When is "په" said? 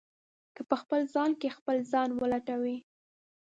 0.69-0.75